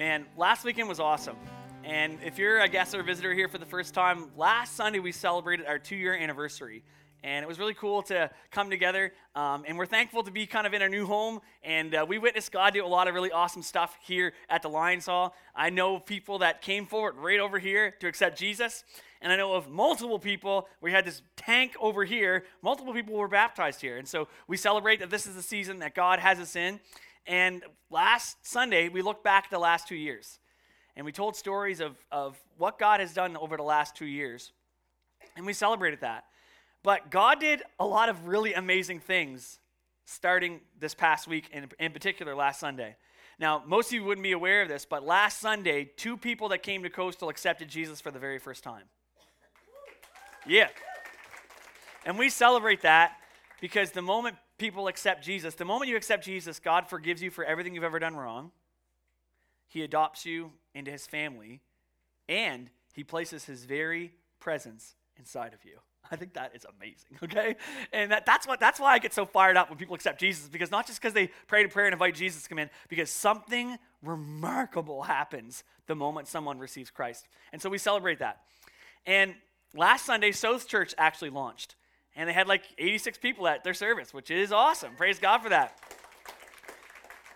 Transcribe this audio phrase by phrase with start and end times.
[0.00, 1.36] Man, last weekend was awesome.
[1.84, 4.98] And if you're a guest or a visitor here for the first time, last Sunday
[4.98, 6.84] we celebrated our two year anniversary.
[7.22, 9.12] And it was really cool to come together.
[9.34, 11.40] Um, and we're thankful to be kind of in our new home.
[11.62, 14.70] And uh, we witnessed God do a lot of really awesome stuff here at the
[14.70, 15.34] Lions Hall.
[15.54, 18.84] I know people that came forward right over here to accept Jesus.
[19.20, 23.28] And I know of multiple people, we had this tank over here, multiple people were
[23.28, 23.98] baptized here.
[23.98, 26.80] And so we celebrate that this is the season that God has us in.
[27.26, 30.38] And last Sunday, we looked back at the last two years.
[30.96, 34.52] And we told stories of, of what God has done over the last two years.
[35.36, 36.24] And we celebrated that.
[36.82, 39.58] But God did a lot of really amazing things
[40.06, 42.96] starting this past week, and in particular last Sunday.
[43.38, 46.62] Now, most of you wouldn't be aware of this, but last Sunday, two people that
[46.62, 48.84] came to Coastal accepted Jesus for the very first time.
[50.46, 50.68] Yeah.
[52.04, 53.16] And we celebrate that
[53.60, 57.44] because the moment people accept Jesus, the moment you accept Jesus, God forgives you for
[57.44, 58.52] everything you've ever done wrong.
[59.66, 61.60] He adopts you into his family,
[62.28, 65.78] and he places his very presence inside of you.
[66.10, 67.56] I think that is amazing, okay?
[67.92, 70.48] And that, that's, what, that's why I get so fired up when people accept Jesus,
[70.48, 73.10] because not just because they pray a prayer and invite Jesus to come in, because
[73.10, 77.26] something remarkable happens the moment someone receives Christ.
[77.52, 78.40] And so we celebrate that.
[79.06, 79.34] And
[79.74, 81.76] last Sunday, South Church actually launched,
[82.16, 84.94] and they had like 86 people at their service, which is awesome.
[84.96, 85.78] Praise God for that.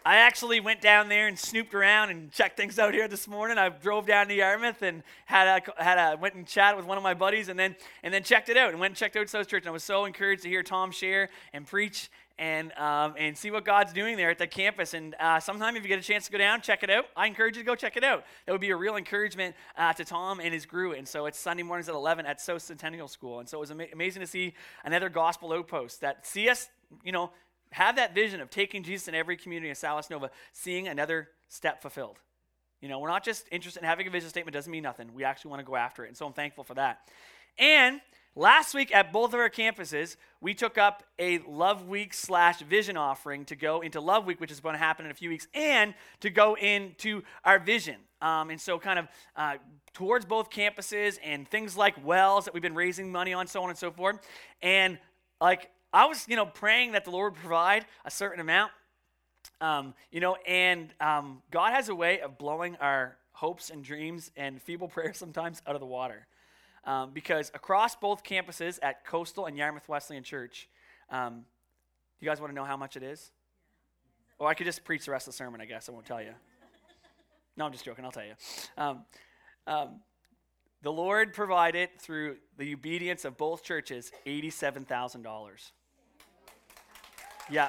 [0.06, 3.56] I actually went down there and snooped around and checked things out here this morning.
[3.56, 6.98] I drove down to Yarmouth and had a, had a, went and chatted with one
[6.98, 9.30] of my buddies and then and then checked it out and went and checked out
[9.30, 9.62] South Church.
[9.62, 13.50] And I was so encouraged to hear Tom share and preach and um, and see
[13.50, 14.94] what God's doing there at the campus.
[14.94, 17.06] And uh, sometime if you get a chance to go down, check it out.
[17.16, 18.24] I encourage you to go check it out.
[18.46, 20.92] That would be a real encouragement uh, to Tom and his crew.
[20.92, 23.40] And so it's Sunday mornings at 11 at South Centennial School.
[23.40, 26.68] And so it was ama- amazing to see another gospel outpost that see us,
[27.05, 27.30] you know,
[27.70, 31.82] have that vision of taking Jesus in every community of Southwest Nova, seeing another step
[31.82, 32.18] fulfilled.
[32.80, 35.14] You know, we're not just interested in having a vision statement, doesn't mean nothing.
[35.14, 36.08] We actually want to go after it.
[36.08, 36.98] And so I'm thankful for that.
[37.58, 38.00] And
[38.34, 42.96] last week at both of our campuses, we took up a Love Week slash vision
[42.96, 45.46] offering to go into Love Week, which is going to happen in a few weeks,
[45.55, 47.96] and to go into our vision.
[48.20, 49.55] Um, and so, kind of uh,
[49.92, 53.70] towards both campuses and things like wells that we've been raising money on, so on
[53.70, 54.18] and so forth.
[54.62, 54.98] And
[55.40, 58.72] like I was, you know, praying that the Lord would provide a certain amount.
[59.61, 64.30] Um, you know, and um, God has a way of blowing our hopes and dreams
[64.36, 66.27] and feeble prayers sometimes out of the water.
[66.86, 70.68] Um, because across both campuses at Coastal and Yarmouth Wesleyan Church,
[71.11, 71.45] um,
[72.20, 73.30] you guys want to know how much it is?
[74.39, 75.89] Or I could just preach the rest of the sermon, I guess.
[75.89, 76.33] I won't tell you.
[77.56, 78.05] No, I'm just joking.
[78.05, 78.34] I'll tell you.
[78.77, 79.05] Um,
[79.67, 80.00] um,
[80.83, 85.70] the Lord provided through the obedience of both churches $87,000.
[87.51, 87.68] Yeah.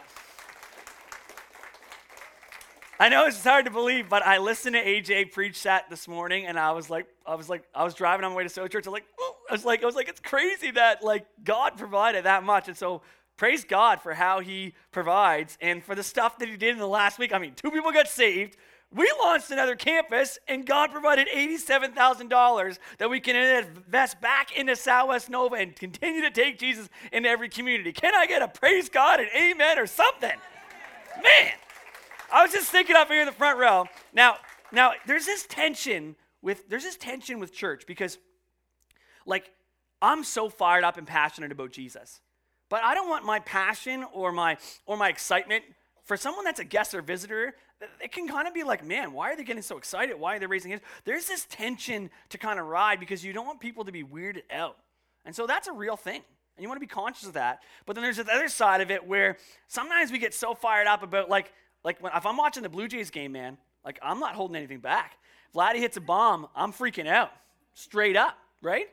[2.98, 6.46] I know it's hard to believe, but I listened to AJ preach that this morning,
[6.46, 8.70] and I was like, I was like, I was driving on my way to South
[8.70, 8.88] Church.
[8.88, 11.78] I was like, oh, I was like, I was like, it's crazy that like God
[11.78, 13.02] provided that much, and so
[13.36, 16.88] praise God for how He provides and for the stuff that He did in the
[16.88, 17.34] last week.
[17.34, 18.56] I mean, two people got saved.
[18.94, 25.30] We launched another campus, and God provided $87,000 that we can invest back into Southwest
[25.30, 27.92] Nova and continue to take Jesus into every community.
[27.92, 30.38] Can I get a praise God and amen or something?
[31.22, 31.52] Man,
[32.32, 33.86] I was just thinking up here in the front row.
[34.14, 34.38] Now,
[34.72, 38.18] now there's this tension with there's this tension with church because,
[39.26, 39.52] like,
[40.02, 42.22] I'm so fired up and passionate about Jesus,
[42.70, 45.64] but I don't want my passion or my or my excitement
[46.04, 47.56] for someone that's a guest or visitor
[48.02, 50.20] it can kind of be like, man, why are they getting so excited?
[50.20, 50.84] Why are they raising hands?
[51.04, 54.44] There's this tension to kind of ride because you don't want people to be weirded
[54.52, 54.78] out.
[55.26, 56.22] And so that's a real thing.
[56.56, 57.60] And you want to be conscious of that.
[57.86, 59.38] But then there's the other side of it where
[59.68, 61.52] sometimes we get so fired up about like,
[61.86, 64.80] like when, if I'm watching the Blue Jays game, man, like I'm not holding anything
[64.80, 65.18] back.
[65.56, 67.32] Vladdy hits a bomb, I'm freaking out.
[67.76, 68.88] Straight up, right?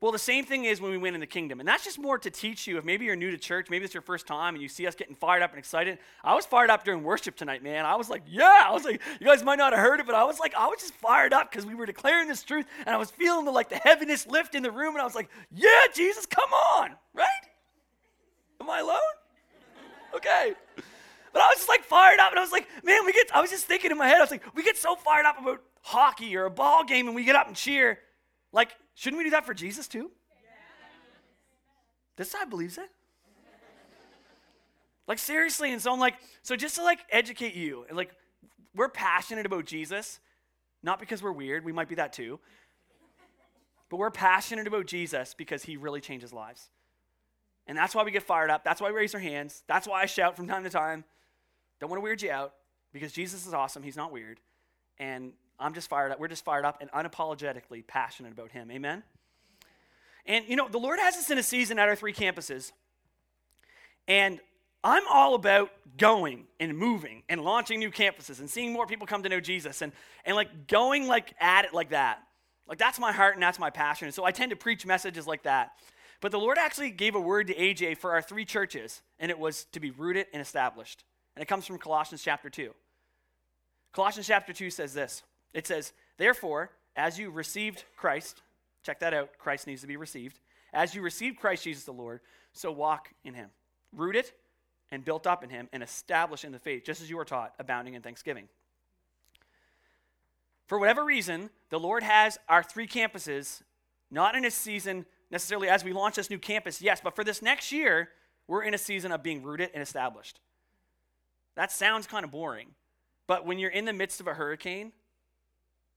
[0.00, 1.58] Well, the same thing is when we win in the kingdom.
[1.58, 3.94] And that's just more to teach you if maybe you're new to church, maybe it's
[3.94, 5.98] your first time and you see us getting fired up and excited.
[6.22, 7.84] I was fired up during worship tonight, man.
[7.84, 8.64] I was like, yeah.
[8.64, 10.66] I was like, you guys might not have heard it, but I was like, I
[10.66, 13.50] was just fired up because we were declaring this truth and I was feeling the
[13.50, 16.90] like the heaviness lift in the room and I was like, yeah, Jesus, come on,
[17.12, 17.26] right?
[18.60, 18.98] Am I alone?
[20.14, 20.52] Okay.
[21.32, 23.40] But I was just like fired up and I was like, man, we get I
[23.40, 25.62] was just thinking in my head, I was like, we get so fired up about
[25.82, 27.98] hockey or a ball game and we get up and cheer.
[28.52, 30.10] Like, shouldn't we do that for Jesus too?
[32.16, 32.90] This side believes it.
[35.06, 38.10] Like seriously, and so I'm like, so just to like educate you, and like
[38.74, 40.20] we're passionate about Jesus,
[40.82, 42.38] not because we're weird, we might be that too.
[43.88, 46.68] But we're passionate about Jesus because he really changes lives.
[47.66, 48.64] And that's why we get fired up.
[48.64, 49.62] That's why we raise our hands.
[49.66, 51.04] That's why I shout from time to time.
[51.80, 52.54] Don't want to weird you out
[52.92, 53.82] because Jesus is awesome.
[53.82, 54.40] He's not weird.
[54.98, 56.20] And I'm just fired up.
[56.20, 58.70] We're just fired up and unapologetically passionate about Him.
[58.70, 59.02] Amen?
[60.26, 62.72] And, you know, the Lord has us in a season at our three campuses.
[64.06, 64.40] And
[64.84, 69.22] I'm all about going and moving and launching new campuses and seeing more people come
[69.22, 69.92] to know Jesus and,
[70.24, 72.20] and like going like at it like that.
[72.68, 74.06] Like that's my heart and that's my passion.
[74.06, 75.72] And so I tend to preach messages like that.
[76.20, 79.38] But the Lord actually gave a word to AJ for our three churches, and it
[79.38, 81.04] was to be rooted and established.
[81.38, 82.74] And it comes from Colossians chapter 2.
[83.92, 85.22] Colossians chapter 2 says this
[85.54, 88.42] It says, Therefore, as you received Christ,
[88.82, 90.40] check that out, Christ needs to be received.
[90.72, 93.50] As you received Christ Jesus the Lord, so walk in him,
[93.92, 94.32] rooted
[94.90, 97.54] and built up in him, and established in the faith, just as you were taught,
[97.60, 98.48] abounding in thanksgiving.
[100.66, 103.62] For whatever reason, the Lord has our three campuses
[104.10, 107.42] not in a season necessarily as we launch this new campus, yes, but for this
[107.42, 108.08] next year,
[108.48, 110.40] we're in a season of being rooted and established.
[111.58, 112.68] That sounds kind of boring,
[113.26, 114.92] but when you're in the midst of a hurricane,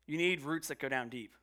[0.08, 1.36] you need roots that go down deep.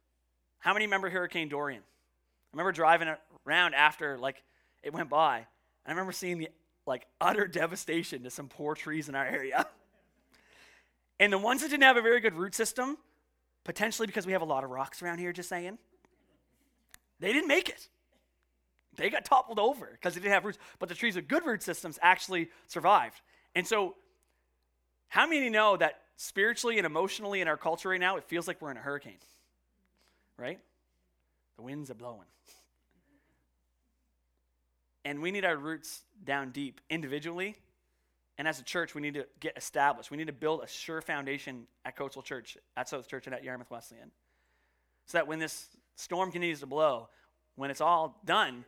[0.58, 1.82] How many remember Hurricane Dorian?
[1.82, 3.14] I remember driving
[3.46, 4.42] around after like
[4.82, 5.46] it went by, and
[5.86, 6.48] I remember seeing the
[6.84, 9.68] like utter devastation to some poor trees in our area.
[11.20, 12.98] and the ones that didn't have a very good root system,
[13.62, 15.78] potentially because we have a lot of rocks around here, just saying,
[17.20, 17.88] they didn't make it.
[18.96, 20.58] They got toppled over because they didn't have roots.
[20.80, 23.20] But the trees with good root systems actually survived.
[23.54, 23.94] And so,
[25.08, 28.60] how many know that spiritually and emotionally in our culture right now, it feels like
[28.60, 29.18] we're in a hurricane?
[30.36, 30.60] Right?
[31.56, 32.26] The winds are blowing.
[35.04, 37.56] And we need our roots down deep individually.
[38.36, 40.10] And as a church, we need to get established.
[40.10, 43.42] We need to build a sure foundation at Coastal Church, at South Church, and at
[43.42, 44.10] Yarmouth Wesleyan.
[45.06, 47.08] So that when this storm continues to blow,
[47.56, 48.64] when it's all done,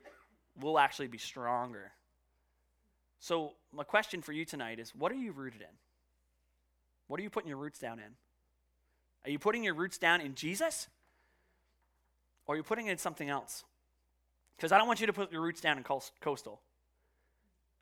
[0.58, 1.92] we'll actually be stronger.
[3.20, 5.68] So, my question for you tonight is what are you rooted in?
[7.10, 8.14] What are you putting your roots down in?
[9.24, 10.86] Are you putting your roots down in Jesus?
[12.46, 13.64] Or are you putting it in something else?
[14.56, 16.60] Because I don't want you to put your roots down in coastal.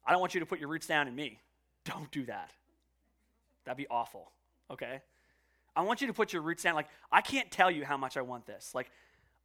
[0.06, 1.40] I don't want you to put your roots down in me.
[1.84, 2.54] Don't do that.
[3.66, 4.32] That'd be awful,
[4.70, 5.02] okay?
[5.76, 6.74] I want you to put your roots down.
[6.74, 8.74] Like, I can't tell you how much I want this.
[8.74, 8.90] Like,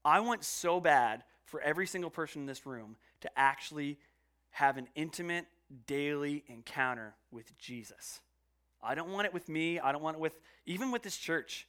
[0.06, 4.00] I want so bad for every single person in this room to actually
[4.52, 5.46] have an intimate
[5.88, 8.22] daily encounter with Jesus.
[8.84, 9.80] I don't want it with me.
[9.80, 11.68] I don't want it with, even with this church.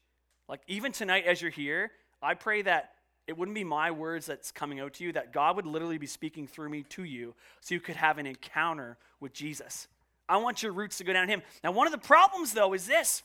[0.49, 2.93] Like, even tonight as you're here, I pray that
[3.26, 6.06] it wouldn't be my words that's coming out to you, that God would literally be
[6.06, 9.88] speaking through me to you so you could have an encounter with Jesus.
[10.28, 11.43] I want your roots to go down Him.
[11.62, 13.22] Now, one of the problems, though, is this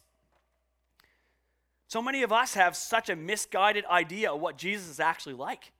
[1.87, 5.71] so many of us have such a misguided idea of what Jesus is actually like.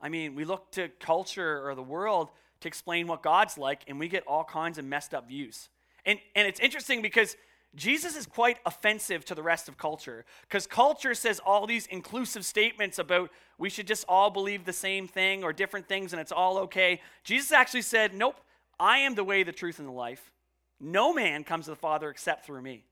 [0.00, 2.30] I mean, we look to culture or the world
[2.60, 5.68] to explain what God's like, and we get all kinds of messed up views.
[6.06, 7.36] And, and it's interesting because
[7.74, 12.44] Jesus is quite offensive to the rest of culture because culture says all these inclusive
[12.44, 16.32] statements about we should just all believe the same thing or different things and it's
[16.32, 17.00] all okay.
[17.22, 18.40] Jesus actually said, Nope,
[18.78, 20.32] I am the way, the truth, and the life.
[20.80, 22.84] No man comes to the Father except through me.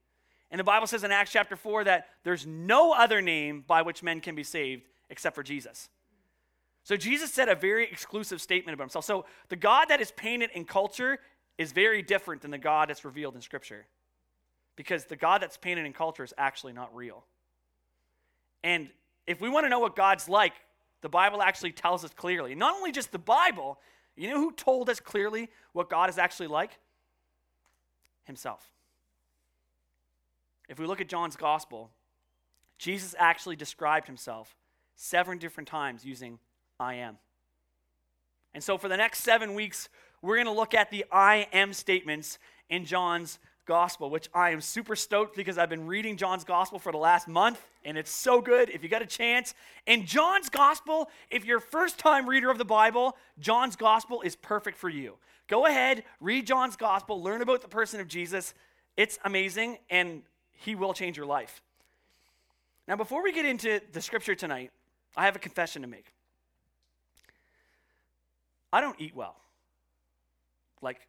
[0.50, 4.02] And the Bible says in Acts chapter 4 that there's no other name by which
[4.02, 5.88] men can be saved except for Jesus.
[6.84, 9.04] So Jesus said a very exclusive statement about himself.
[9.04, 11.19] So the God that is painted in culture
[11.58, 13.84] is very different than the God that's revealed in Scripture.
[14.76, 17.25] Because the God that's painted in culture is actually not real.
[18.62, 18.88] And
[19.26, 20.52] if we want to know what God's like,
[21.00, 22.54] the Bible actually tells us clearly.
[22.54, 23.78] Not only just the Bible,
[24.16, 26.78] you know who told us clearly what God is actually like?
[28.25, 28.64] Himself.
[30.68, 31.90] If we look at John's gospel,
[32.78, 34.54] Jesus actually described himself
[34.94, 36.38] seven different times using
[36.78, 37.18] I am.
[38.54, 39.88] And so for the next seven weeks,
[40.22, 44.60] we're going to look at the I am statements in John's gospel, which I am
[44.60, 48.40] super stoked because I've been reading John's gospel for the last month, and it's so
[48.40, 49.54] good if you got a chance.
[49.87, 54.34] And John's gospel, if you're a first time reader of the Bible, John's gospel is
[54.34, 55.14] perfect for you.
[55.46, 58.54] Go ahead, read John's gospel, learn about the person of Jesus.
[58.96, 61.62] It's amazing, and he will change your life.
[62.87, 64.70] Now, before we get into the scripture tonight,
[65.16, 66.12] I have a confession to make.
[68.72, 69.37] I don't eat well.
[70.82, 71.06] Like,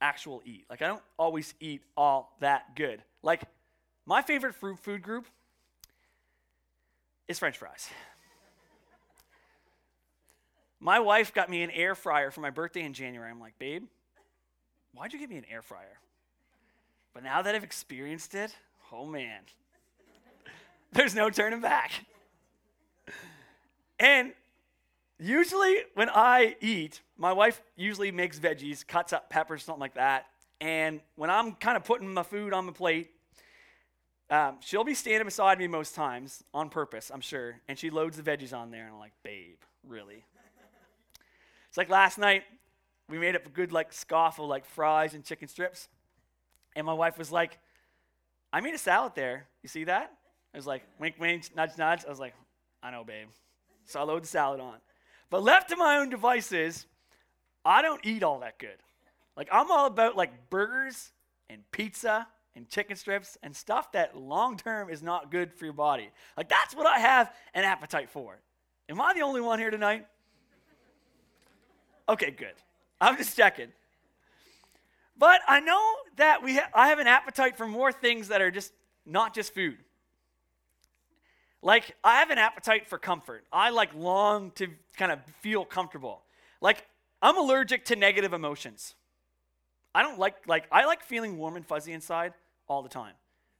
[0.00, 0.64] actual eat.
[0.70, 3.02] Like, I don't always eat all that good.
[3.22, 3.42] Like,
[4.06, 5.26] my favorite fruit food group
[7.26, 7.88] is French fries.
[10.80, 13.30] my wife got me an air fryer for my birthday in January.
[13.30, 13.84] I'm like, babe,
[14.94, 15.98] why'd you get me an air fryer?
[17.12, 18.54] But now that I've experienced it,
[18.92, 19.40] oh man,
[20.92, 21.90] there's no turning back.
[23.98, 24.32] And
[25.18, 30.26] usually when I eat, my wife usually makes veggies, cuts up peppers, something like that.
[30.60, 33.10] And when I'm kind of putting my food on the plate,
[34.30, 38.16] um, she'll be standing beside me most times on purpose, I'm sure, and she loads
[38.16, 39.56] the veggies on there, and I'm like, babe,
[39.86, 40.24] really?
[41.68, 42.42] it's like last night,
[43.08, 45.88] we made up a good like scoff of like fries and chicken strips,
[46.76, 47.58] and my wife was like,
[48.52, 49.46] I made a salad there.
[49.62, 50.12] You see that?
[50.54, 52.04] I was like, wink, wink, nudge, nudge.
[52.06, 52.34] I was like,
[52.82, 53.28] I know, babe.
[53.84, 54.76] So I load the salad on.
[55.30, 56.86] But left to my own devices,
[57.64, 58.76] I don't eat all that good.
[59.36, 61.12] Like, I'm all about like burgers
[61.50, 65.74] and pizza and chicken strips and stuff that long term is not good for your
[65.74, 66.10] body.
[66.36, 68.40] Like, that's what I have an appetite for.
[68.88, 70.06] Am I the only one here tonight?
[72.08, 72.54] Okay, good.
[73.00, 73.68] I'm just checking.
[75.18, 75.82] But I know
[76.16, 78.72] that we ha- I have an appetite for more things that are just
[79.04, 79.76] not just food.
[81.62, 83.44] Like, I have an appetite for comfort.
[83.52, 86.22] I like long to kind of feel comfortable.
[86.60, 86.86] Like,
[87.20, 88.94] I'm allergic to negative emotions.
[89.94, 92.32] I don't like, like, I like feeling warm and fuzzy inside
[92.68, 93.14] all the time.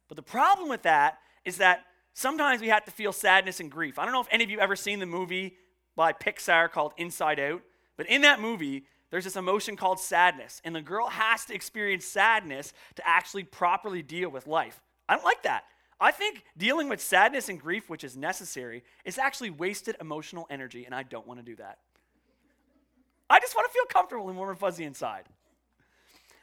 [0.07, 3.99] But the problem with that is that sometimes we have to feel sadness and grief.
[3.99, 5.55] I don't know if any of you ever seen the movie
[5.95, 7.61] by Pixar called Inside Out,
[7.97, 12.05] but in that movie, there's this emotion called sadness, and the girl has to experience
[12.05, 14.79] sadness to actually properly deal with life.
[15.09, 15.65] I don't like that.
[15.99, 20.85] I think dealing with sadness and grief, which is necessary, is actually wasted emotional energy,
[20.85, 21.79] and I don't want to do that.
[23.29, 25.25] I just want to feel comfortable and warm and fuzzy inside.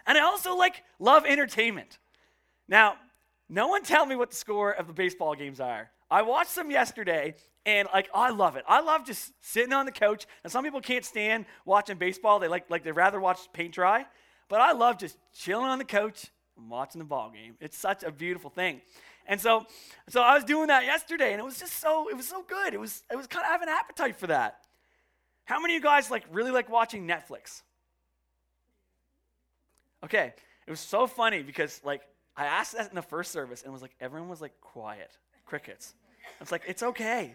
[0.06, 1.98] And I also like love entertainment.
[2.68, 2.96] Now,
[3.48, 5.90] no one tell me what the score of the baseball games are.
[6.10, 7.34] I watched them yesterday,
[7.64, 8.64] and like I love it.
[8.68, 10.26] I love just sitting on the couch.
[10.44, 12.38] And some people can't stand watching baseball.
[12.38, 14.06] They like like they rather watch paint dry.
[14.48, 17.56] But I love just chilling on the couch and watching the ball game.
[17.60, 18.80] It's such a beautiful thing.
[19.26, 19.66] And so,
[20.09, 22.75] so I was doing that yesterday, and it was just so it was so good.
[22.75, 24.61] It was it was kind of have an appetite for that.
[25.45, 27.62] How many of you guys like really like watching Netflix?
[30.04, 30.33] Okay,
[30.66, 32.02] it was so funny because like
[32.37, 35.11] I asked that in the first service, and it was like everyone was like quiet,
[35.45, 35.95] crickets.
[36.40, 37.35] It's like it's okay.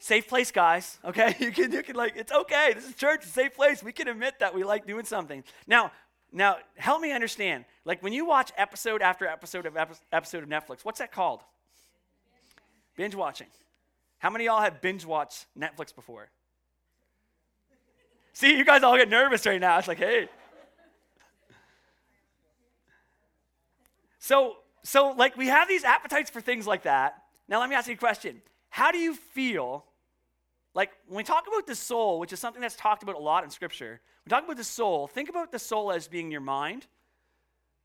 [0.00, 0.98] Safe place, guys.
[1.04, 2.72] Okay, you can you can like it's okay.
[2.74, 3.82] This is church, safe place.
[3.82, 5.42] We can admit that we like doing something.
[5.66, 5.90] Now,
[6.32, 7.64] now, help me understand.
[7.84, 9.76] Like when you watch episode after episode of
[10.12, 11.40] episode of Netflix, what's that called?
[12.96, 13.46] Binge watching.
[14.18, 16.28] How many y'all have binge watched Netflix before?
[18.32, 19.78] See, you guys all get nervous right now.
[19.78, 20.28] It's like, hey.
[24.18, 27.22] So, so like we have these appetites for things like that.
[27.48, 28.42] Now let me ask you a question.
[28.68, 29.86] How do you feel
[30.74, 33.42] like when we talk about the soul, which is something that's talked about a lot
[33.42, 36.86] in Scripture, we talk about the soul, think about the soul as being your mind,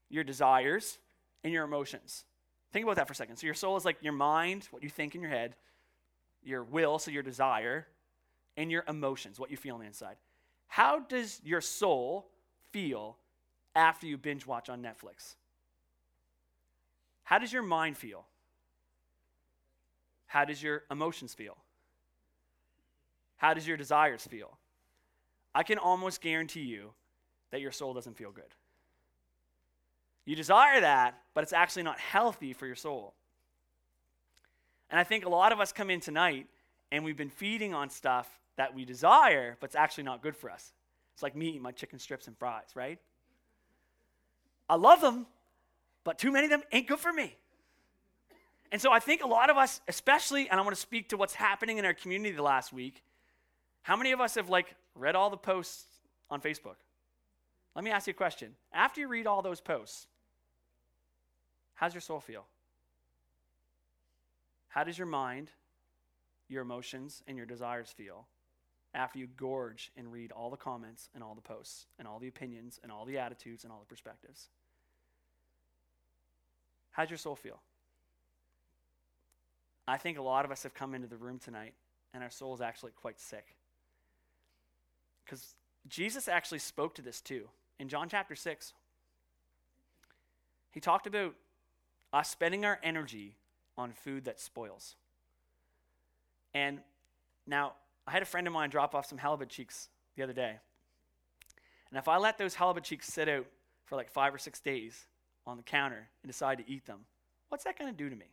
[0.10, 1.00] your desires,
[1.42, 2.26] and your emotions.
[2.74, 3.38] Think about that for a second.
[3.38, 5.56] So your soul is like your mind, what you think in your head,
[6.44, 7.88] your will, so your desire,
[8.58, 10.18] and your emotions, what you feel on the inside.
[10.68, 12.28] How does your soul
[12.74, 13.16] feel
[13.74, 15.36] after you binge watch on Netflix?
[17.24, 18.26] How does your mind feel?
[20.26, 21.56] How does your emotions feel?
[23.38, 24.58] How does your desires feel?
[25.56, 26.92] I can almost guarantee you
[27.52, 28.44] that your soul doesn't feel good.
[30.26, 33.14] You desire that, but it's actually not healthy for your soul.
[34.90, 36.48] And I think a lot of us come in tonight
[36.92, 40.50] and we've been feeding on stuff that we desire, but it's actually not good for
[40.50, 40.74] us.
[41.14, 43.00] It's like me eating my chicken strips and fries, right?
[44.70, 45.28] I love them,
[46.04, 47.36] but too many of them ain't good for me.
[48.72, 51.18] And so I think a lot of us, especially, and I want to speak to
[51.18, 53.04] what's happening in our community the last week,
[53.84, 55.86] how many of us have like read all the posts
[56.30, 56.76] on Facebook?
[57.76, 58.56] Let me ask you a question.
[58.72, 60.08] After you read all those posts,
[61.74, 62.46] how's your soul feel?
[64.68, 65.50] How does your mind,
[66.50, 68.28] your emotions, and your desires feel
[68.96, 72.28] after you gorge and read all the comments and all the posts and all the
[72.28, 74.50] opinions and all the attitudes and all the perspectives?
[76.92, 77.60] How's your soul feel?
[79.88, 81.74] I think a lot of us have come into the room tonight
[82.14, 83.56] and our soul is actually quite sick.
[85.26, 85.56] Because
[85.88, 87.50] Jesus actually spoke to this too.
[87.80, 88.74] In John chapter 6,
[90.72, 91.36] he talked about
[92.12, 93.36] us spending our energy
[93.78, 94.96] on food that spoils.
[96.54, 96.80] And
[97.48, 97.74] now,
[98.08, 100.58] I had a friend of mine drop off some halibut cheeks the other day.
[101.90, 103.46] And if I let those halibut cheeks sit out
[103.86, 105.08] for like five or six days
[105.46, 107.00] on the counter and decide to eat them,
[107.50, 108.26] what's that going to do to me?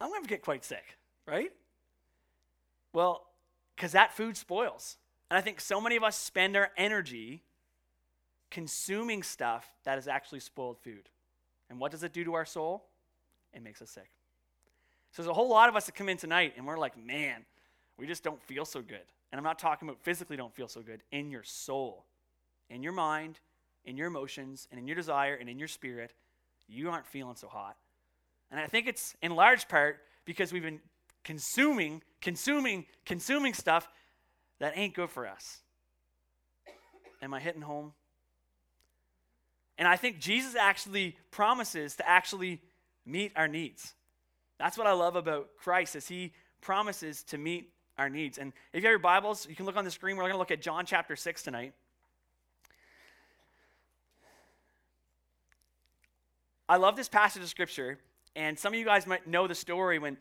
[0.00, 1.52] I'm going to get quite sick, right?
[2.92, 3.26] Well,
[3.76, 4.96] because that food spoils.
[5.30, 7.42] And I think so many of us spend our energy
[8.50, 11.08] consuming stuff that is actually spoiled food.
[11.70, 12.84] And what does it do to our soul?
[13.54, 14.10] It makes us sick.
[15.12, 17.44] So there's a whole lot of us that come in tonight and we're like, man,
[17.98, 19.04] we just don't feel so good.
[19.30, 22.04] And I'm not talking about physically don't feel so good, in your soul,
[22.68, 23.40] in your mind,
[23.84, 26.12] in your emotions, and in your desire, and in your spirit,
[26.68, 27.76] you aren't feeling so hot.
[28.50, 30.80] And I think it's in large part because we've been
[31.24, 33.88] consuming, consuming, consuming stuff
[34.58, 35.60] that ain't good for us.
[37.20, 37.92] Am I hitting home?
[39.78, 42.60] And I think Jesus actually promises to actually
[43.04, 43.94] meet our needs.
[44.58, 48.38] That's what I love about Christ is he promises to meet our needs.
[48.38, 50.16] And if you have your Bibles, you can look on the screen.
[50.16, 51.74] We're going to look at John chapter 6 tonight.
[56.68, 57.98] I love this passage of scripture,
[58.34, 60.16] and some of you guys might know the story when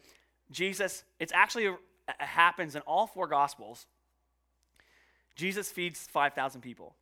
[0.51, 1.77] Jesus, it's actually it
[2.19, 3.85] happens in all four gospels.
[5.35, 6.95] Jesus feeds 5,000 people.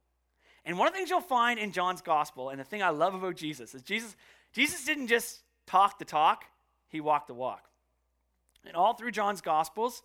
[0.65, 3.15] And one of the things you'll find in John's gospel, and the thing I love
[3.15, 4.15] about Jesus, is Jesus,
[4.53, 6.46] Jesus didn't just talk the talk,
[6.89, 7.70] he walked the walk.
[8.65, 10.01] And all through John's gospels,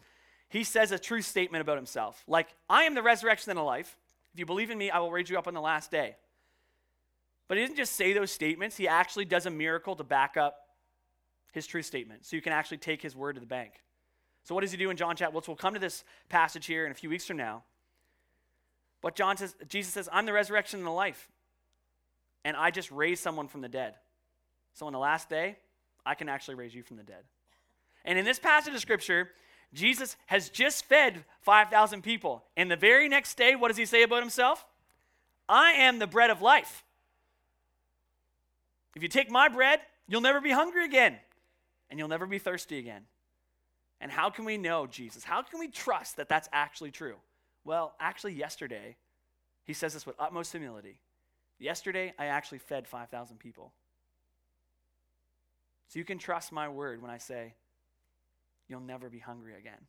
[0.49, 2.23] he says a true statement about himself.
[2.27, 3.97] Like, I am the resurrection and the life.
[4.33, 6.17] If you believe in me, I will raise you up on the last day.
[7.49, 10.64] But he didn't just say those statements, he actually does a miracle to back up
[11.55, 12.27] his true statement.
[12.27, 13.75] So you can actually take his word to the bank.
[14.43, 15.33] So what does he do in John chapter?
[15.33, 17.63] Well, we'll come to this passage here in a few weeks from now.
[19.01, 21.31] But John says, Jesus says, I'm the resurrection and the life.
[22.45, 23.95] And I just raised someone from the dead.
[24.75, 25.57] So on the last day,
[26.05, 27.23] I can actually raise you from the dead.
[28.05, 29.31] And in this passage of scripture,
[29.73, 32.45] Jesus has just fed 5,000 people.
[32.57, 34.67] And the very next day, what does he say about himself?
[35.49, 36.83] I am the bread of life.
[38.97, 41.17] If you take my bread, you'll never be hungry again,
[41.95, 43.03] and you'll never be thirsty again.
[44.01, 45.23] And how can we know Jesus?
[45.23, 47.15] How can we trust that that's actually true?
[47.65, 48.97] Well, actually, yesterday,
[49.63, 50.99] he says this with utmost humility.
[51.61, 53.73] Yesterday, I actually fed 5,000 people.
[55.87, 57.55] So you can trust my word when I say,
[58.67, 59.87] you'll never be hungry again.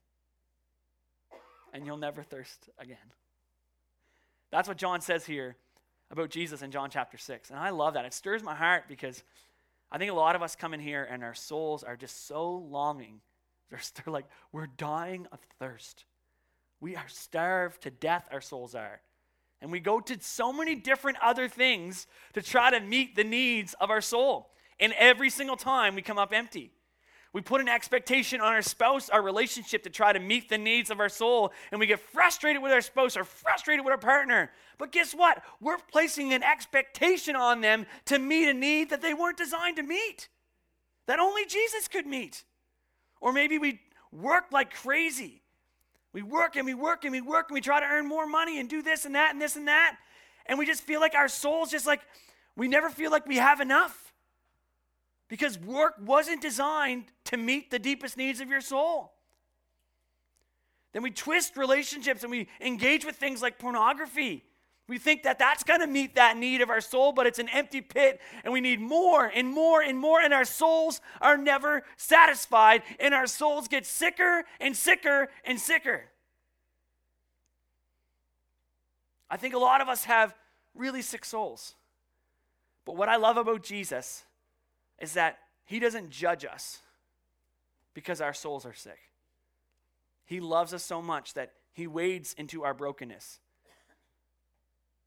[1.74, 2.98] And you'll never thirst again.
[4.52, 5.56] That's what John says here
[6.12, 7.50] about Jesus in John chapter 6.
[7.50, 8.06] And I love that.
[8.06, 9.24] It stirs my heart because
[9.92, 12.52] I think a lot of us come in here and our souls are just so
[12.52, 13.22] longing.
[13.72, 16.06] They're, they're like, we're dying of thirst.
[16.80, 19.02] We are starved to death, our souls are.
[19.60, 23.74] And we go to so many different other things to try to meet the needs
[23.82, 24.52] of our soul.
[24.80, 26.72] And every single time we come up empty.
[27.36, 30.90] We put an expectation on our spouse, our relationship to try to meet the needs
[30.90, 34.52] of our soul, and we get frustrated with our spouse or frustrated with our partner.
[34.78, 35.44] But guess what?
[35.60, 39.84] We're placing an expectation on them to meet a need that they weren't designed to
[39.84, 40.30] meet,
[41.08, 42.46] that only Jesus could meet.
[43.20, 43.82] Or maybe we
[44.14, 45.42] work like crazy.
[46.14, 48.62] We work and we work and we work and we try to earn more money
[48.62, 49.98] and do this and that and this and that.
[50.46, 52.00] And we just feel like our soul's just like,
[52.56, 54.05] we never feel like we have enough.
[55.28, 59.12] Because work wasn't designed to meet the deepest needs of your soul.
[60.94, 64.44] Then we twist relationships and we engage with things like pornography.
[64.88, 67.50] We think that that's going to meet that need of our soul, but it's an
[67.50, 71.84] empty pit, and we need more and more and more, and our souls are never
[71.98, 76.04] satisfied, and our souls get sicker and sicker and sicker.
[79.28, 80.36] I think a lot of us have
[80.76, 81.74] really sick souls.
[82.86, 84.24] But what I love about Jesus
[85.00, 86.82] is that He doesn't judge us
[87.94, 89.00] because our souls are sick.
[90.26, 93.40] He loves us so much that He wades into our brokenness.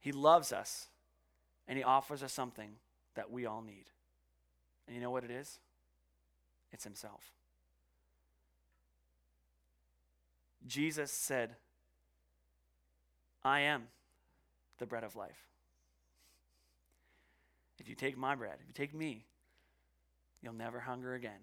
[0.00, 0.88] He loves us
[1.66, 2.70] and He offers us something
[3.14, 3.86] that we all need.
[4.86, 5.58] And you know what it is?
[6.72, 7.32] It's Himself.
[10.66, 11.56] Jesus said,
[13.42, 13.84] I am
[14.78, 15.46] the bread of life.
[17.78, 19.24] If you take my bread, if you take me,
[20.42, 21.40] You'll never hunger again,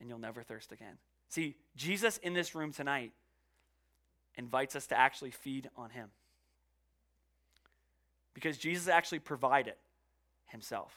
[0.00, 0.96] and you'll never thirst again.
[1.28, 3.12] See, Jesus in this room tonight
[4.36, 6.08] invites us to actually feed on him.
[8.34, 9.74] Because Jesus actually provided
[10.46, 10.92] himself.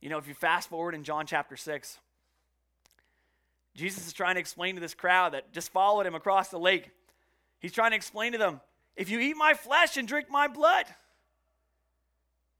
[0.00, 1.98] You know, if you fast forward in John chapter 6,
[3.74, 6.90] Jesus is trying to explain to this crowd that just followed him across the lake.
[7.60, 8.60] He's trying to explain to them,
[8.96, 10.86] if you eat my flesh and drink my blood.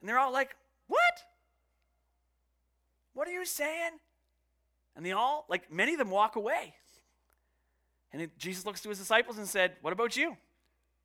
[0.01, 0.55] And they're all like,
[0.87, 1.23] what?
[3.15, 3.93] What are you saying?
[4.97, 6.75] And they all, like many of them, walk away.
[8.13, 10.37] And Jesus looks to his disciples and said, What about you?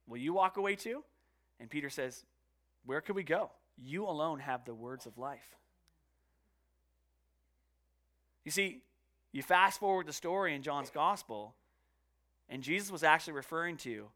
[0.07, 1.03] Will you walk away too?
[1.59, 2.25] And Peter says,
[2.85, 3.51] Where could we go?
[3.77, 5.55] You alone have the words of life.
[8.43, 8.81] You see,
[9.31, 11.55] you fast forward the story in John's gospel,
[12.49, 14.07] and Jesus was actually referring to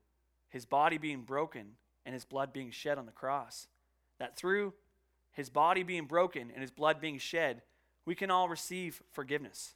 [0.49, 1.73] his body being broken
[2.05, 3.67] and his blood being shed on the cross.
[4.19, 4.73] That through
[5.31, 7.61] his body being broken and his blood being shed,
[8.05, 9.75] we can all receive forgiveness.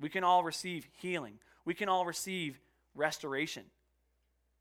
[0.00, 1.38] We can all receive healing.
[1.64, 2.58] We can all receive
[2.94, 3.64] restoration.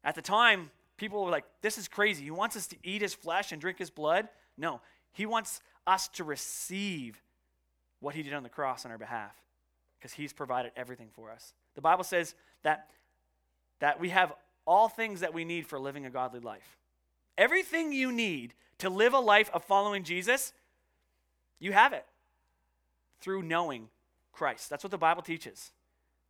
[0.04, 2.24] At the time, people were like, This is crazy.
[2.24, 4.30] He wants us to eat his flesh and drink his blood.
[4.58, 7.22] No, he wants us to receive
[8.00, 9.36] what he did on the cross on our behalf
[9.98, 11.54] because he's provided everything for us.
[11.76, 12.90] The Bible says that,
[13.80, 14.34] that we have
[14.66, 16.78] all things that we need for living a godly life.
[17.38, 20.54] Everything you need to live a life of following Jesus,
[21.60, 22.06] you have it
[23.24, 23.90] through knowing
[24.32, 24.70] Christ.
[24.70, 25.72] That's what the Bible teaches.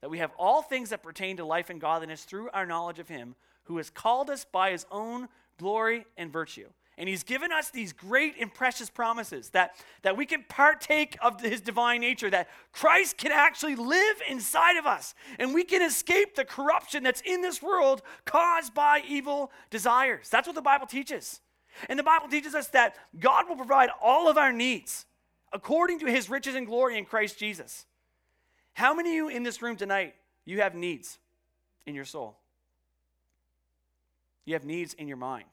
[0.02, 3.10] That we have all things that pertain to life and godliness through our knowledge of
[3.10, 5.28] Him who has called us by His own
[5.58, 6.68] glory and virtue.
[6.98, 11.42] And he's given us these great and precious promises that, that we can partake of
[11.42, 16.36] his divine nature, that Christ can actually live inside of us, and we can escape
[16.36, 20.30] the corruption that's in this world caused by evil desires.
[20.30, 21.42] That's what the Bible teaches.
[21.90, 25.08] And the Bible teaches us that God will provide all of our needs
[25.54, 27.86] according to his riches and glory in Christ Jesus.
[28.74, 31.20] How many of you in this room tonight, you have needs
[31.86, 32.38] in your soul?
[34.46, 35.46] You have needs in your mind.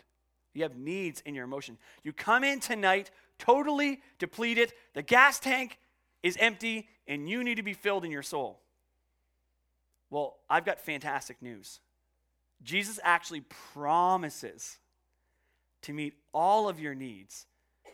[0.55, 1.79] You have needs in your emotion.
[2.03, 4.73] You come in tonight totally depleted.
[4.95, 5.79] The gas tank
[6.23, 8.61] is empty and you need to be filled in your soul.
[10.11, 11.81] Well, I've got fantastic news.
[12.63, 14.79] Jesus actually promises
[15.83, 17.47] to meet all of your needs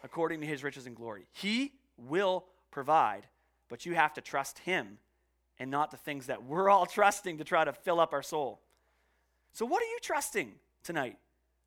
[0.03, 1.27] according to his riches and glory.
[1.33, 3.27] He will provide,
[3.69, 4.99] but you have to trust him
[5.59, 8.61] and not the things that we're all trusting to try to fill up our soul.
[9.53, 11.17] So, what are you trusting tonight?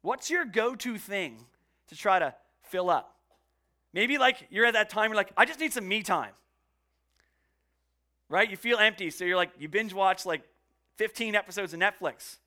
[0.01, 1.37] What's your go to thing
[1.87, 3.15] to try to fill up?
[3.93, 6.33] Maybe like you're at that time, you're like, I just need some me time.
[8.29, 8.49] Right?
[8.49, 10.43] You feel empty, so you're like, you binge watch like
[10.97, 12.37] 15 episodes of Netflix.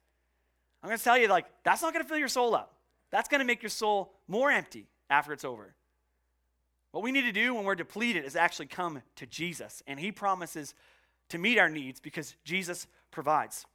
[0.83, 2.75] I'm going to tell you, like, that's not going to fill your soul up.
[3.11, 5.75] That's going to make your soul more empty after it's over.
[6.93, 10.13] What we need to do when we're depleted is actually come to Jesus, and He
[10.13, 10.75] promises
[11.31, 13.67] to meet our needs because Jesus provides.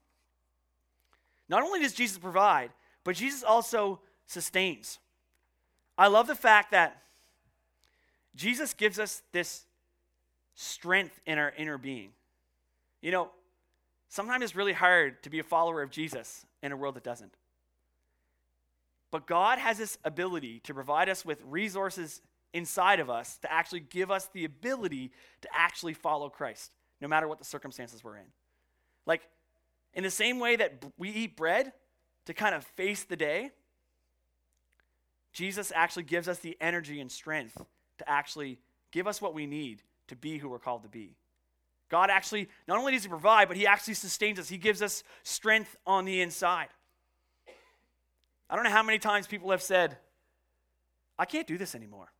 [1.49, 2.71] Not only does Jesus provide,
[3.03, 4.99] but Jesus also sustains.
[5.97, 7.01] I love the fact that
[8.35, 9.65] Jesus gives us this
[10.53, 12.09] strength in our inner being.
[13.01, 13.31] You know,
[14.09, 17.33] sometimes it's really hard to be a follower of Jesus in a world that doesn't.
[19.09, 22.21] But God has this ability to provide us with resources
[22.53, 27.27] inside of us to actually give us the ability to actually follow Christ, no matter
[27.27, 28.27] what the circumstances we're in.
[29.05, 29.21] Like,
[29.93, 31.73] in the same way that we eat bread
[32.25, 33.51] to kind of face the day,
[35.33, 37.57] Jesus actually gives us the energy and strength
[37.99, 38.59] to actually
[38.91, 41.15] give us what we need to be who we're called to be.
[41.89, 44.49] God actually, not only does He provide, but He actually sustains us.
[44.49, 46.67] He gives us strength on the inside.
[48.49, 49.97] I don't know how many times people have said,
[51.19, 52.11] I can't do this anymore.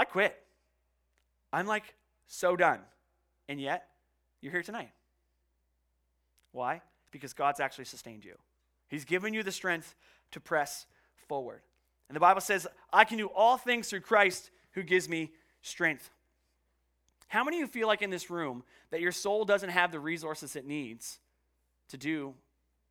[0.00, 0.34] I quit.
[1.52, 1.94] I'm like
[2.26, 2.80] so done.
[3.50, 3.86] And yet,
[4.40, 4.92] you're here tonight.
[6.52, 6.80] Why?
[7.10, 8.36] Because God's actually sustained you.
[8.88, 9.94] He's given you the strength
[10.30, 10.86] to press
[11.28, 11.60] forward.
[12.08, 16.08] And the Bible says, I can do all things through Christ who gives me strength.
[17.28, 20.00] How many of you feel like in this room that your soul doesn't have the
[20.00, 21.18] resources it needs
[21.90, 22.32] to do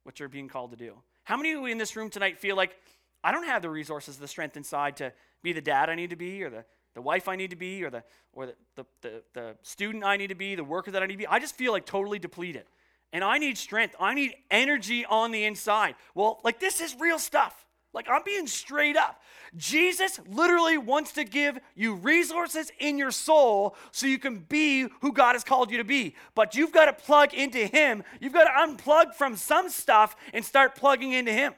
[0.04, 0.94] what you're being called to do?
[1.24, 2.76] How many of you in this room tonight feel like
[3.24, 6.16] I don't have the resources, the strength inside to be the dad I need to
[6.16, 6.66] be, or the,
[7.00, 10.18] the wife I need to be, or the or the, the, the, the student I
[10.18, 11.28] need to be, the worker that I need to be?
[11.28, 12.66] I just feel like totally depleted
[13.14, 13.96] and I need strength.
[14.02, 15.96] I need energy on the inside.
[16.14, 17.66] Well, like this is real stuff.
[17.94, 19.22] Like I'm being straight up.
[19.56, 25.14] Jesus literally wants to give you resources in your soul so you can be who
[25.14, 26.18] God has called you to be.
[26.36, 28.04] But you've got to plug into Him.
[28.20, 31.54] You've got to unplug from some stuff and start plugging into Him.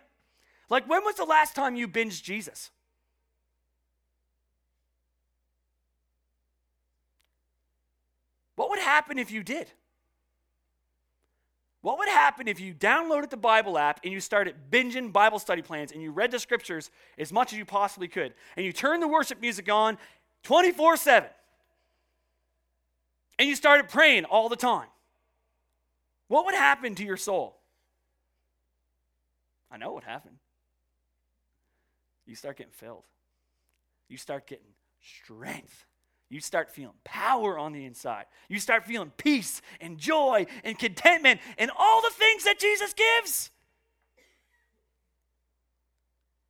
[0.69, 2.69] Like when was the last time you binged Jesus?
[8.61, 9.71] What would happen if you did?
[11.81, 15.63] What would happen if you downloaded the Bible app and you started binging Bible study
[15.63, 19.01] plans and you read the scriptures as much as you possibly could and you turned
[19.01, 19.97] the worship music on
[20.43, 21.27] 24 7
[23.39, 24.89] and you started praying all the time?
[26.27, 27.57] What would happen to your soul?
[29.71, 30.37] I know what happened.
[32.27, 33.05] You start getting filled,
[34.07, 35.87] you start getting strength
[36.31, 38.23] you start feeling power on the inside.
[38.47, 43.51] You start feeling peace and joy and contentment and all the things that Jesus gives.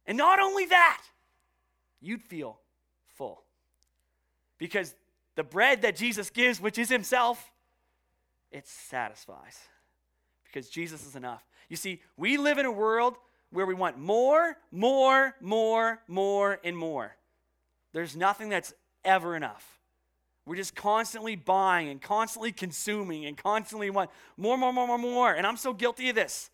[0.05, 1.01] And not only that,
[1.99, 2.59] you'd feel
[3.15, 3.41] full.
[4.59, 4.93] Because
[5.33, 7.51] the bread that Jesus gives, which is Himself,
[8.51, 9.57] it satisfies.
[10.45, 11.43] Because Jesus is enough.
[11.69, 13.15] You see, we live in a world
[13.49, 17.15] where we want more, more, more, more, and more.
[17.93, 19.79] There's nothing that's ever enough.
[20.45, 25.33] We're just constantly buying and constantly consuming and constantly want more, more, more, more, more.
[25.33, 26.49] And I'm so guilty of this.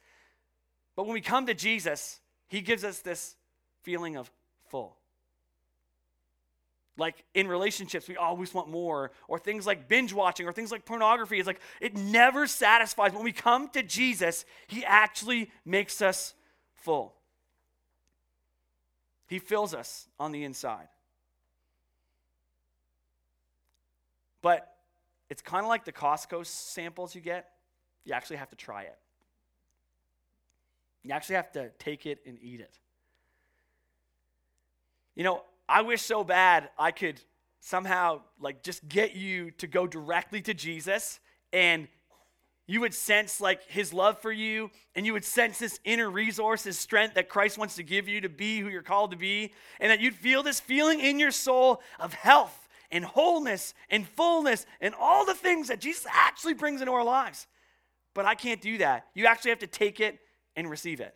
[0.96, 3.36] But when we come to Jesus, He gives us this
[3.84, 4.30] feeling of
[4.70, 4.98] full.
[6.98, 10.84] Like in relationships, we always want more, or things like binge watching, or things like
[10.84, 11.38] pornography.
[11.38, 13.14] It's like it never satisfies.
[13.14, 16.34] When we come to Jesus, He actually makes us
[16.76, 17.14] full.
[19.28, 20.88] He fills us on the inside.
[24.48, 24.74] But
[25.30, 27.50] it's kind of like the Costco samples you get.
[28.06, 28.98] You actually have to try it.
[31.04, 32.80] You actually have to take it and eat it.
[35.16, 37.20] You know, I wish so bad I could
[37.60, 41.20] somehow like just get you to go directly to Jesus
[41.52, 41.90] and
[42.68, 46.64] you would sense like his love for you and you would sense this inner resource
[46.64, 49.54] his strength that christ wants to give you to be who you're called to be
[49.80, 54.65] and that you'd feel this feeling in your soul of health and wholeness and fullness
[54.82, 57.47] and all the things that jesus actually brings into our lives
[58.13, 60.19] but i can't do that you actually have to take it
[60.56, 61.15] and receive it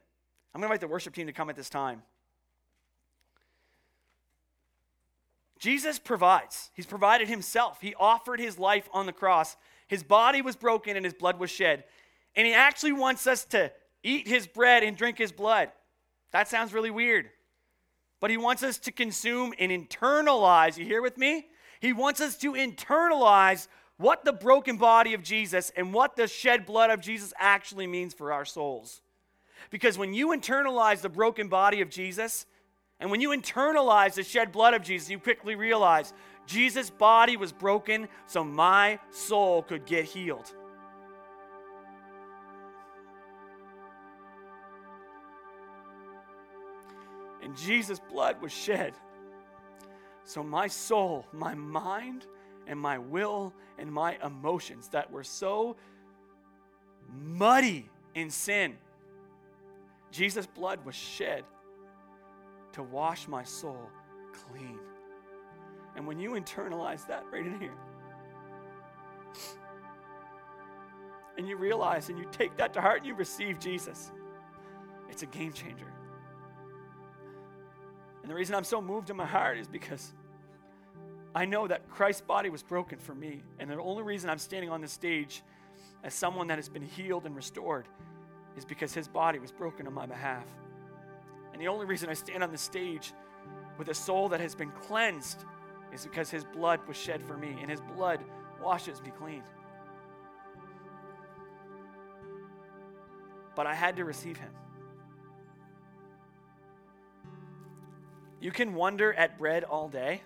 [0.53, 2.01] i'm going to invite the worship team to come at this time
[5.60, 9.55] jesus provides he's provided himself he offered his life on the cross
[9.91, 11.84] his body was broken and his blood was shed.
[12.34, 15.69] And he actually wants us to eat his bread and drink his blood.
[16.31, 17.29] That sounds really weird.
[18.21, 20.77] But he wants us to consume and internalize.
[20.77, 21.47] You hear with me?
[21.82, 23.67] He wants us to internalize
[23.98, 28.13] what the broken body of Jesus and what the shed blood of Jesus actually means
[28.13, 29.02] for our souls.
[29.72, 32.46] Because when you internalize the broken body of Jesus,
[33.00, 36.13] and when you internalize the shed blood of Jesus, you quickly realize
[36.46, 40.54] Jesus' body was broken so my soul could get healed.
[47.41, 48.94] And Jesus' blood was shed
[50.23, 52.25] so my soul, my mind,
[52.67, 55.75] and my will and my emotions that were so
[57.12, 58.77] muddy in sin,
[60.12, 61.43] Jesus' blood was shed
[62.73, 63.89] to wash my soul
[64.34, 64.79] clean.
[65.95, 67.73] And when you internalize that right in here,
[71.38, 74.12] and you realize and you take that to heart and you receive Jesus,
[75.10, 75.91] it's a game changer.
[78.21, 80.13] And the reason I'm so moved in my heart is because
[81.34, 83.43] I know that Christ's body was broken for me.
[83.60, 85.43] And the only reason I'm standing on this stage
[86.03, 87.88] as someone that has been healed and restored
[88.57, 90.45] is because his body was broken on my behalf.
[91.53, 93.13] And the only reason I stand on the stage
[93.77, 95.45] with a soul that has been cleansed
[95.93, 98.21] is because his blood was shed for me, and his blood
[98.62, 99.43] washes me clean.
[103.55, 104.51] But I had to receive him.
[108.41, 110.23] You can wonder at bread all day.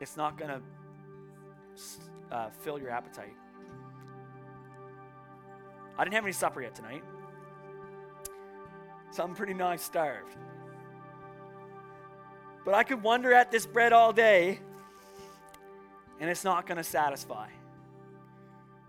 [0.00, 3.32] It's not going to uh, fill your appetite.
[5.96, 7.04] I didn't have any supper yet tonight,
[9.12, 10.36] so I'm pretty nigh starved.
[12.64, 14.58] But I could wonder at this bread all day,
[16.18, 17.48] and it's not going to satisfy.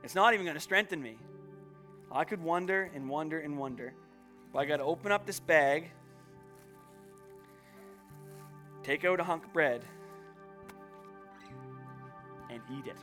[0.03, 1.17] It's not even going to strengthen me.
[2.11, 3.93] I could wonder and wonder and wonder.
[4.57, 5.91] I got to open up this bag,
[8.83, 9.83] take out a hunk of bread,
[12.49, 12.97] and eat it.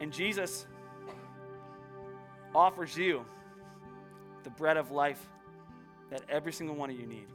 [0.00, 0.66] And Jesus
[2.54, 3.24] offers you
[4.42, 5.26] the bread of life
[6.10, 7.26] that every single one of you need.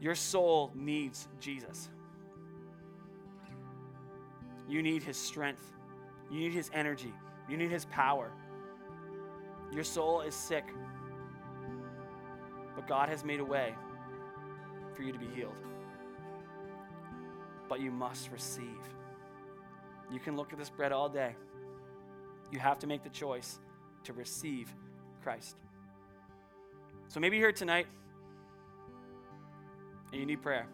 [0.00, 1.88] Your soul needs Jesus.
[4.68, 5.64] You need his strength.
[6.30, 7.12] You need his energy.
[7.48, 8.30] You need his power.
[9.72, 10.64] Your soul is sick.
[12.74, 13.74] But God has made a way
[14.94, 15.54] for you to be healed.
[17.68, 18.80] But you must receive.
[20.10, 21.34] You can look at this bread all day.
[22.50, 23.58] You have to make the choice
[24.04, 24.74] to receive
[25.22, 25.56] Christ.
[27.08, 27.86] So maybe you're here tonight
[30.12, 30.66] and you need prayer.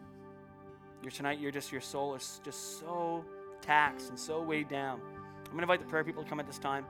[1.03, 3.25] You're tonight, you're just, your soul is just so
[3.61, 5.01] taxed and so weighed down.
[5.01, 6.85] I'm going to invite the prayer people to come at this time.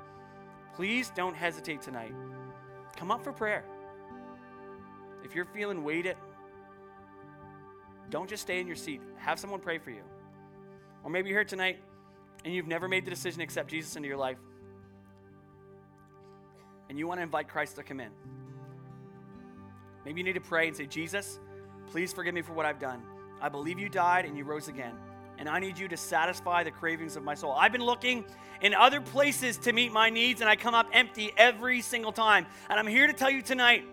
[0.74, 2.12] Please don't hesitate tonight.
[2.96, 3.64] Come up for prayer.
[5.24, 6.16] If you're feeling weighted,
[8.11, 9.00] don't just stay in your seat.
[9.16, 10.02] Have someone pray for you.
[11.04, 11.78] Or maybe you're here tonight
[12.44, 14.38] and you've never made the decision to accept Jesus into your life
[16.88, 18.11] and you want to invite Christ to come in.
[20.04, 21.38] Maybe you need to pray and say, Jesus,
[21.90, 23.02] please forgive me for what I've done.
[23.40, 24.94] I believe you died and you rose again.
[25.38, 27.53] And I need you to satisfy the cravings of my soul.
[27.53, 28.24] I've been looking
[28.61, 32.46] in other places to meet my needs, and I come up empty every single time.
[32.68, 33.85] And I'm here to tell you tonight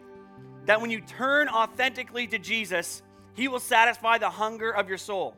[0.66, 3.04] that when you turn authentically to Jesus,
[3.36, 5.36] He will satisfy the hunger of your soul.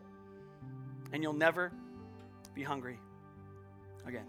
[1.12, 1.74] And you'll never
[2.56, 3.00] be hungry
[4.06, 4.26] again.